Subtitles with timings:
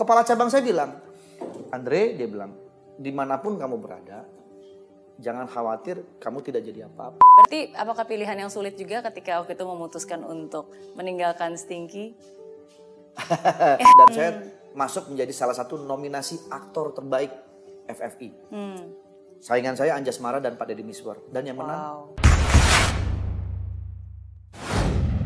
[0.00, 0.96] kepala cabang saya bilang,
[1.68, 2.56] Andre dia bilang,
[2.96, 4.24] di mana pun kamu berada,
[5.20, 7.20] jangan khawatir kamu tidak jadi apa-apa.
[7.20, 12.16] Berarti apakah pilihan yang sulit juga ketika waktu itu memutuskan untuk meninggalkan Stinky?
[14.00, 14.30] Dan saya
[14.72, 17.28] masuk menjadi salah satu nominasi aktor terbaik
[17.92, 18.28] FFI.
[18.48, 18.80] Hmm.
[19.40, 21.16] Saingan saya Anjas Mara dan Pak Deddy Miswar.
[21.32, 22.00] Dan yang menang, Wow.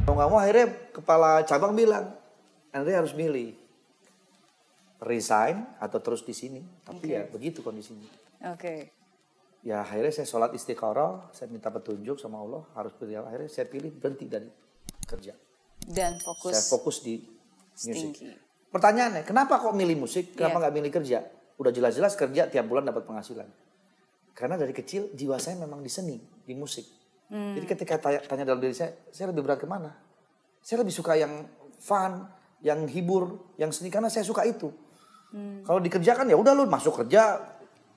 [0.07, 2.15] mau nggak mau akhirnya kepala cabang bilang,
[2.71, 3.64] Andre harus milih.
[5.05, 6.65] Resign atau terus di sini.
[6.83, 8.09] Tapi ya begitu kondisinya.
[8.57, 8.91] Oke.
[9.65, 13.29] Ya akhirnya saya sholat istiqoroh, saya minta petunjuk sama Allah, harus apa.
[13.29, 14.49] Akhirnya saya pilih berhenti dari
[15.09, 15.33] kerja.
[15.85, 17.21] Dan fokus, Saya fokus di
[17.85, 18.25] musik.
[18.73, 20.35] Pertanyaannya, kenapa kok milih musik?
[20.37, 20.63] Kenapa Iya.
[20.67, 21.19] nggak milih kerja?
[21.61, 23.47] Udah jelas-jelas kerja tiap bulan dapat penghasilan.
[24.35, 26.83] Karena dari kecil jiwa saya memang di seni, di musik.
[27.31, 27.55] Hmm.
[27.55, 29.95] Jadi ketika tanya, tanya dalam diri saya, saya lebih berat ke mana?
[30.61, 31.47] Saya lebih suka yang
[31.79, 32.27] fun,
[32.61, 34.73] yang hibur, yang seni karena saya suka itu.
[35.35, 35.67] Hmm.
[35.67, 37.43] Kalau dikerjakan ya udah lu masuk kerja,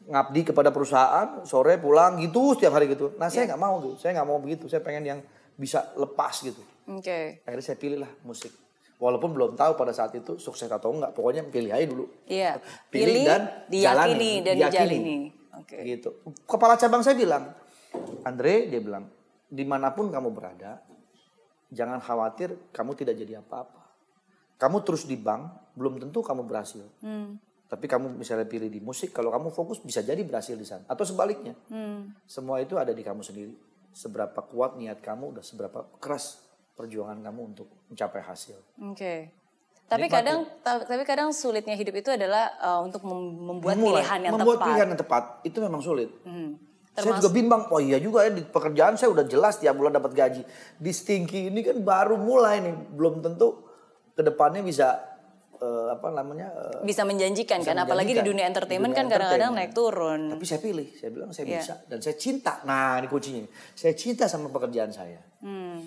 [0.09, 3.13] ngabdi kepada perusahaan, sore pulang gitu setiap hari gitu.
[3.21, 4.65] Nah saya nggak mau gitu, saya nggak mau begitu.
[4.65, 5.19] Saya pengen yang
[5.53, 6.65] bisa lepas gitu.
[6.89, 7.45] Oke.
[7.45, 8.49] Akhirnya saya pilih lah musik.
[8.97, 12.09] Walaupun belum tahu pada saat itu sukses atau enggak, pokoknya pilih aja dulu.
[12.25, 12.57] Iya.
[12.93, 15.17] Pilih dan diyakini jalani, dan dijalini.
[15.53, 15.77] Oke.
[15.85, 16.09] Gitu.
[16.49, 17.53] Kepala cabang saya bilang,
[18.25, 19.05] Andre dia bilang,
[19.45, 20.81] di mana pun kamu berada,
[21.69, 23.86] jangan khawatir kamu tidak jadi apa-apa.
[24.57, 26.81] Kamu terus di bank, belum tentu kamu berhasil.
[27.05, 27.37] Hmm.
[27.67, 30.81] Tapi kamu misalnya pilih di musik, kalau kamu fokus bisa jadi berhasil di sana.
[30.89, 31.53] Atau sebaliknya.
[31.69, 32.15] Hmm.
[32.25, 33.53] Semua itu ada di kamu sendiri.
[33.93, 36.41] Seberapa kuat niat kamu, dan seberapa keras
[36.77, 38.57] perjuangan kamu untuk mencapai hasil.
[38.93, 39.29] Oke.
[39.87, 40.17] Tapi Nikmati.
[40.19, 44.33] kadang ta- tapi kadang sulitnya hidup itu adalah uh, untuk mem- membuat Memulai, pilihan yang
[44.35, 44.67] membuat tepat.
[44.67, 46.09] pilihan yang tepat itu memang sulit.
[46.27, 46.59] Hmm.
[46.97, 50.17] Saya juga bimbang, oh iya juga ya di pekerjaan saya udah jelas tiap bulan dapat
[50.17, 50.41] gaji.
[50.81, 53.66] Di Stinky ini kan baru mulai nih, belum tentu
[54.17, 54.97] ke depannya bisa
[55.55, 56.49] eh, apa namanya.
[56.49, 58.25] eh, bisa menjanjikan Bisa kan apalagi di menjanjikan.
[58.27, 60.21] dunia entertainment Di dunia kan kadang-kadang naik turun.
[60.31, 61.53] tapi saya pilih, saya bilang saya Iya.
[61.55, 62.53] bisa dan saya cinta.
[62.63, 65.21] Nah ini kuncinya, saya cinta sama pekerjaan saya.
[65.39, 65.85] Hmm.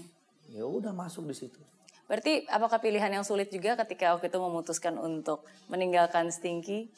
[0.49, 1.59] Ya udah masuk di situ.
[2.07, 6.91] Berarti apakah pilihan yang sulit juga ketika waktu itu memutuskan untuk meninggalkan Stinky?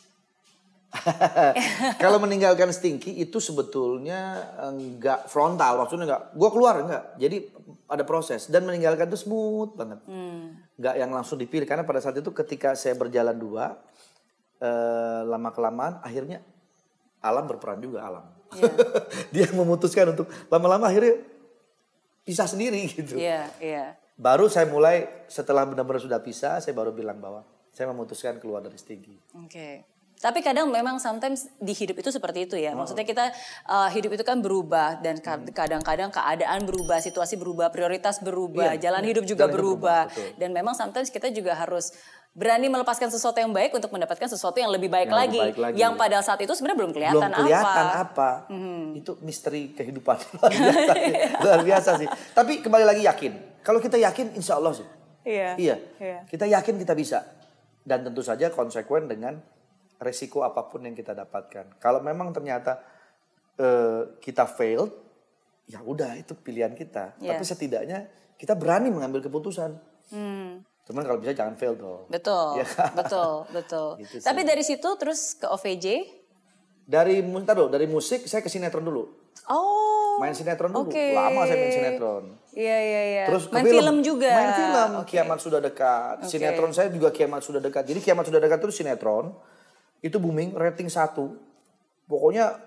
[2.03, 6.23] Kalau meninggalkan Stinky itu sebetulnya enggak frontal, maksudnya enggak.
[6.37, 7.17] Gue keluar enggak.
[7.17, 7.37] Jadi
[7.89, 10.01] ada proses dan meninggalkan itu smooth banget.
[10.05, 10.61] Hmm.
[10.77, 13.81] Enggak yang langsung dipilih karena pada saat itu ketika saya berjalan dua
[14.61, 16.45] eh, lama kelamaan akhirnya
[17.25, 18.25] alam berperan juga alam.
[18.53, 18.73] Iya.
[19.35, 21.25] Dia memutuskan untuk lama-lama akhirnya
[22.23, 23.17] pisah sendiri gitu.
[23.17, 23.85] Iya, iya.
[24.19, 27.43] Baru saya mulai setelah benar-benar sudah pisah, saya baru bilang bahwa
[27.73, 29.17] saya memutuskan keluar dari Stinky.
[29.41, 29.92] Oke.
[30.22, 32.72] Tapi kadang memang sometimes di hidup itu seperti itu ya.
[32.72, 33.34] Maksudnya kita
[33.65, 38.87] uh, hidup itu kan berubah dan ka- kadang-kadang keadaan berubah, situasi berubah, prioritas berubah, Iya,
[38.87, 39.09] jalan iya.
[39.11, 40.00] hidup juga Jalan hidup berubah.
[40.06, 40.38] berubah, betul.
[40.38, 41.91] Dan memang sometimes kita juga harus
[42.32, 45.37] berani melepaskan sesuatu yang baik untuk mendapatkan sesuatu yang lebih baik, Yang lagi.
[45.37, 45.77] lebih baik lagi.
[45.77, 48.00] Yang pada saat itu sebenarnya belum kelihatan, belum kelihatan apa.
[48.00, 48.31] apa,
[48.94, 51.15] itu misteri kehidupan luar biasa, sih.
[51.41, 54.87] luar biasa sih tapi kembali lagi yakin kalau kita yakin insya Allah sih
[55.22, 55.50] Iya.
[55.56, 56.19] iya Iya.
[56.25, 57.27] kita yakin kita bisa
[57.82, 59.43] dan tentu saja konsekuen dengan
[60.03, 62.83] resiko apa pun yang kita dapatkan kalau memang ternyata
[63.55, 64.91] eh, kita failed
[65.65, 67.33] ya udah itu pilihan kita Iya.
[67.33, 67.99] tapi setidaknya
[68.35, 69.79] kita berani mengambil keputusan
[70.11, 70.61] Hmm.
[70.83, 72.67] cuman kalau bisa jangan fail dong Betul, Iya.
[72.93, 73.89] betul, betul.
[73.97, 74.27] Gitu sih.
[74.27, 75.87] Tapi dari situ terus ke OVJ.
[76.83, 79.07] dari ntar dulu, dari musik saya ke sinetron dulu
[79.47, 80.19] Oh.
[80.19, 81.15] main sinetron dulu Oke.
[81.15, 83.25] lama saya main sinetron Iya, iya, iya.
[83.25, 84.05] Terus main film.
[84.05, 84.29] juga.
[84.29, 84.91] Main film.
[85.01, 85.09] Oke.
[85.09, 86.21] Kiamat sudah dekat.
[86.21, 86.29] Oke.
[86.29, 87.89] Sinetron saya juga kiamat sudah dekat.
[87.89, 89.33] Jadi kiamat sudah dekat itu sinetron.
[90.03, 91.39] Itu booming, rating satu.
[92.11, 92.59] Pokoknya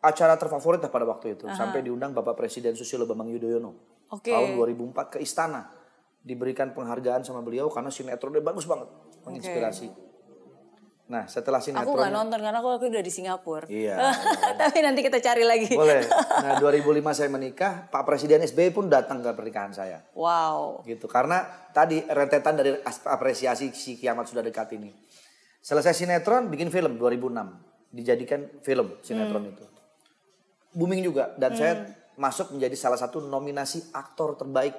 [0.00, 1.44] acara terfavorit pada waktu itu.
[1.52, 3.76] Sampai diundang Bapak Presiden Susilo Bambang Yudhoyono.
[4.10, 4.32] Oke.
[4.32, 5.68] Tahun 2004 ke istana.
[6.24, 8.88] Diberikan penghargaan sama beliau karena sinetronnya bagus banget.
[9.28, 10.10] Menginspirasi.
[11.10, 11.96] Nah setelah Aku sinetron.
[11.98, 13.66] nggak nonton karena aku, aku udah di Singapura.
[13.66, 13.98] Iya.
[14.62, 15.74] Tapi nanti kita cari lagi.
[15.74, 16.06] Boleh.
[16.06, 17.90] Nah 2005 saya menikah.
[17.90, 20.00] Pak Presiden SBY pun datang ke pernikahan saya.
[20.16, 20.86] Wow.
[20.86, 24.90] gitu karena tadi rentetan dari as- apresiasi si kiamat sudah dekat ini
[25.60, 29.64] selesai sinetron bikin film 2006 dijadikan film sinetron itu.
[30.72, 31.34] Booming juga.
[31.34, 31.74] Dan saya
[32.14, 34.76] masuk menjadi salah satu nominasi aktor terbaik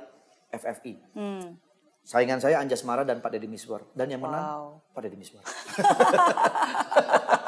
[0.51, 1.57] FFI Hmm.
[2.01, 3.81] saingan saya Anjas Mara dan Pak Deddy Miswar.
[3.94, 4.94] Dan yang menang Wow.
[4.94, 5.42] Pak Deddy Miswar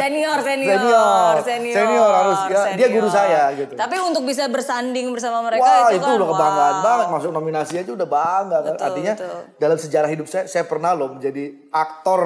[0.00, 1.34] Senior, senior, Senior.
[1.44, 1.76] senior.
[1.76, 3.72] Senior harus, ya, dia guru saya, gitu.
[3.76, 6.86] Tapi untuk bisa bersanding bersama mereka Wah itu, itu, kan, udah kebanggaan wow.
[6.86, 8.72] banget masuk nominasi aja udah bangga kan.
[8.74, 9.40] Betul, Artinya betul.
[9.60, 12.22] dalam sejarah hidup saya saya pernah loh menjadi aktor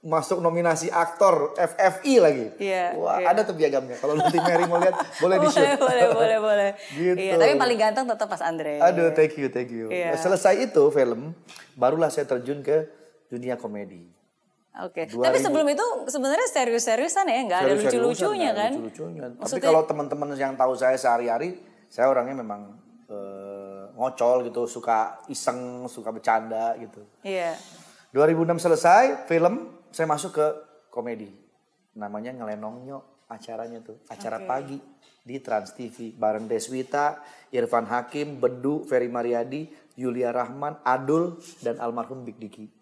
[0.00, 2.46] masuk nominasi aktor FFI lagi.
[2.56, 3.36] Iya, Wah iya.
[3.36, 4.00] ada tuh piagamnya.
[4.00, 5.76] Kalau nanti Mary mau lihat boleh di shoot.
[5.76, 6.70] boleh, boleh, boleh.
[6.96, 7.20] Gitu.
[7.20, 8.80] Iya, tapi yang paling ganteng tetap Pas Andre.
[8.80, 9.92] Aduh thank you thank you.
[9.92, 10.16] Iya.
[10.16, 11.36] Selesai itu film
[11.76, 12.88] barulah saya terjun ke
[13.28, 14.19] dunia komedi.
[14.78, 15.10] Oke.
[15.10, 18.72] 2000 Tapi sebelum itu sebenarnya serius-seriusan ya, nggak ada Serius-seriusan, lucu-lucunya ada kan?
[18.78, 19.20] Lucu-lucunya.
[19.26, 21.58] Tapi Maksudnya- kalau teman-teman yang tahu saya sehari-hari,
[21.90, 22.78] saya orangnya memang
[23.10, 27.02] eh, ngocol gitu, suka iseng, suka bercanda gitu.
[27.26, 27.58] Iya.
[28.14, 30.46] 2006 selesai, film, saya masuk ke
[30.94, 31.26] komedi.
[31.98, 34.78] Namanya Ngelenongnya acaranya tuh, acara pagi
[35.26, 37.18] di Trans TV bareng Deswita,
[37.50, 39.66] Irfan Hakim, Bedu, Ferry Mariadi,
[39.98, 42.79] Yulia Rahman, Adul dan almarhum Big Diki.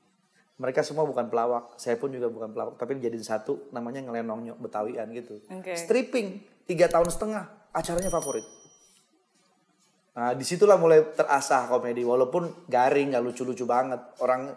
[0.58, 5.06] Mereka semua bukan pelawak, saya pun juga bukan pelawak, tapi dijadiin satu namanya Ngelenongnya Betawian
[5.14, 5.38] gitu.
[5.54, 5.78] Oke.
[5.78, 8.42] Stripping tiga tahun setengah, acaranya favorit.
[10.18, 14.02] Nah di situlah mulai terasah komedi, walaupun garing, nggak lucu-lucu banget.
[14.18, 14.50] Orang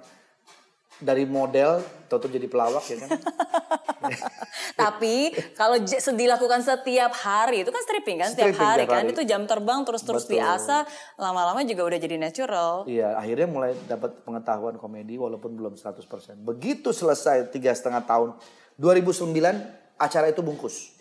[1.02, 3.10] dari model, toto jadi pelawak ya kan.
[4.82, 5.78] Tapi kalau
[6.18, 9.14] dilakukan setiap hari itu kan stripping kan setiap Stripping hari kan hari.
[9.14, 10.86] itu jam terbang terus-terus diasah
[11.22, 12.86] lama-lama juga udah jadi natural.
[12.90, 16.42] Iya, akhirnya mulai dapat pengetahuan komedi walaupun belum 100%.
[16.42, 18.38] Begitu selesai tiga setengah tahun,
[18.82, 19.34] 2009
[20.02, 20.98] acara itu bungkus.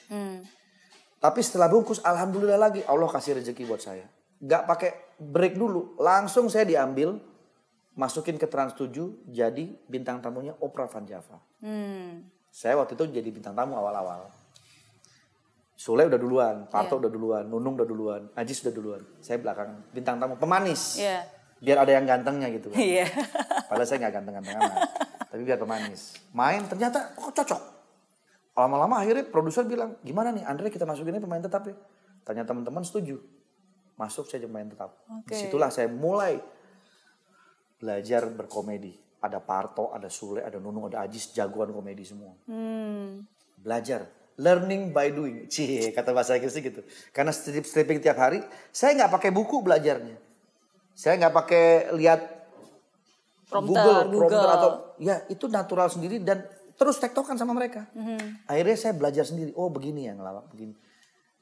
[1.21, 4.09] Tapi setelah bungkus, alhamdulillah lagi Allah kasih rezeki buat saya.
[4.41, 7.21] Gak pakai break dulu, langsung saya diambil,
[8.01, 11.37] masukin ke Trans 7, jadi bintang tamunya Oprah Van Java.
[11.61, 12.25] Hmm.
[12.49, 14.33] Saya waktu itu jadi bintang tamu awal-awal.
[15.77, 17.01] Sule udah duluan, Parto Iya.
[17.05, 19.01] udah duluan, Nunung udah duluan, Ajis udah duluan.
[19.21, 20.97] Saya belakangan, bintang tamu pemanis.
[20.97, 21.29] Iya.
[21.61, 22.81] Biar ada yang gantengnya gitu kan.
[22.81, 23.05] Iya.
[23.69, 24.81] Padahal saya nggak ganteng-ganteng amat.
[25.29, 26.17] Tapi biar pemanis.
[26.33, 27.63] Main ternyata kok cocok.
[28.57, 31.77] Lama-lama akhirnya produser bilang, gimana nih Andre kita masukin ini pemain tetap ya.
[32.25, 33.21] Ternyata teman-teman setuju.
[34.01, 34.97] Masuk saya jadi pemain tetap.
[35.05, 35.33] Oke.
[35.33, 36.41] Di situlah saya mulai
[37.81, 38.93] belajar berkomedi.
[39.21, 42.33] Ada Parto, ada Sule, ada Nunung, ada Ajis, jagoan komedi semua.
[42.49, 43.25] Hmm.
[43.61, 44.09] Belajar.
[44.41, 45.37] Learning by doing.
[45.53, 46.81] Cie, kata bahasa Inggrisnya gitu.
[47.13, 48.41] Karena strip stripping tiap hari,
[48.73, 50.17] saya nggak pakai buku belajarnya.
[50.97, 51.67] Saya nggak pakai
[51.97, 52.21] lihat
[53.51, 54.53] Prompter, Google, prompter Google.
[54.55, 54.71] atau
[55.03, 56.47] ya itu natural sendiri dan
[56.79, 57.91] terus tektokan sama mereka.
[57.93, 58.47] Mhm.
[58.47, 59.51] Akhirnya saya belajar sendiri.
[59.59, 60.73] Oh begini ya ngelawak begini.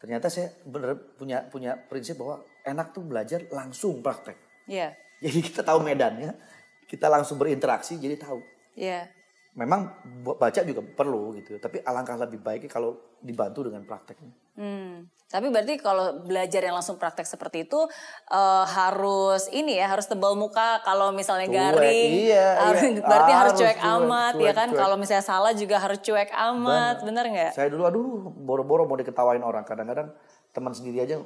[0.00, 4.40] Ternyata saya bener punya punya prinsip bahwa enak tuh belajar langsung praktek.
[4.66, 4.96] Iya.
[5.24, 6.34] Jadi kita tahu medannya,
[6.86, 8.38] kita langsung berinteraksi jadi tahu.
[8.72, 9.10] Iya.
[9.58, 9.90] Memang
[10.22, 14.30] bu- baca juga perlu gitu, tapi alangkah lebih baiknya kalau dibantu dengan prakteknya.
[14.54, 15.10] Hmm.
[15.28, 17.76] Tapi berarti kalau belajar yang langsung praktek seperti itu
[18.30, 23.02] eh, harus ini ya harus tebal muka kalau misalnya Cuek, garing iya, harus, iya.
[23.04, 24.78] berarti harus Harus cuek, cuek, amat ya cuek, kan cuek.
[24.80, 27.52] kalau misalnya salah juga harus cuek amat bener nggak?
[27.52, 30.14] Saya dulu aduh boro-boro mau diketawain orang kadang-kadang
[30.50, 31.20] teman sendiri aja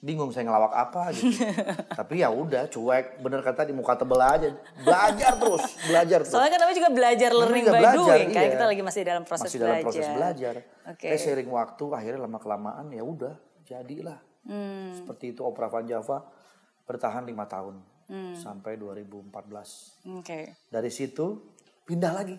[0.00, 1.44] bingung saya ngelawak apa gitu.
[2.00, 4.48] Tapi ya udah cuek, bener kata di muka tebel aja.
[4.80, 6.32] Belajar terus, belajar terus.
[6.32, 8.52] Soalnya kan namanya juga belajar learning juga by belajar, doing kan iya.
[8.56, 9.84] kita lagi masih dalam proses Masih dalam belajar.
[9.86, 10.54] proses belajar.
[10.88, 11.06] Oke.
[11.06, 14.18] Saya sharing waktu, akhirnya lama kelamaan ya udah jadilah.
[14.40, 14.96] Hmm.
[14.96, 16.24] Seperti itu Opera Van Java
[16.88, 17.76] bertahan lima tahun
[18.10, 18.34] Hmm.
[18.34, 20.02] sampai 2014.
[20.18, 20.56] Oke.
[20.66, 21.38] Dari situ
[21.84, 22.34] pindah lagi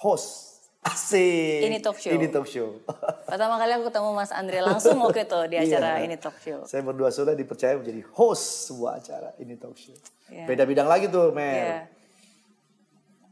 [0.00, 0.61] host.
[0.82, 1.62] Asik.
[1.62, 2.10] Ini talk show.
[2.10, 2.82] Ini talk show.
[3.30, 6.10] Pertama kali aku ketemu Mas Andre langsung waktu itu di acara Iya.
[6.10, 6.66] ini talk show.
[6.66, 9.94] Saya berdua sudah dipercaya menjadi host sebuah acara ini talk show.
[10.26, 10.42] Iya.
[10.50, 11.54] Beda bidang lagi tuh, Mer.
[11.54, 11.78] Iya.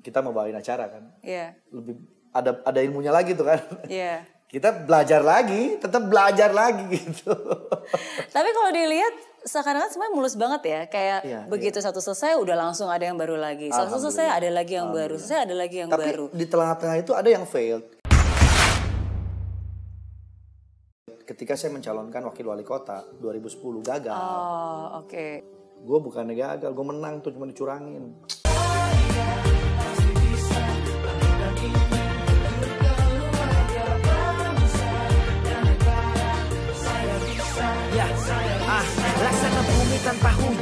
[0.00, 1.10] Kita mau bawain acara kan.
[1.26, 1.58] Iya.
[1.74, 1.98] Lebih
[2.30, 3.58] ada ada ilmunya lagi tuh kan.
[3.90, 4.22] Iya.
[4.50, 7.34] Kita belajar lagi, tetap belajar lagi gitu.
[8.30, 9.14] Tapi kalau dilihat
[9.44, 10.80] sekarang kan semuanya mulus banget ya.
[10.88, 13.72] Kayak Iya, begitu satu selesai udah langsung ada yang baru lagi.
[13.72, 15.16] Satu selesai ada lagi yang baru.
[15.16, 16.24] Selesai ada lagi yang Tapi baru.
[16.32, 17.84] di tengah-tengah itu ada yang failed.
[21.24, 24.18] Ketika saya mencalonkan wakil wali kota 2010 gagal.
[24.18, 25.26] Oh, oke.
[25.80, 28.12] Gue bukannya gagal, gue menang tuh cuma dicurangin.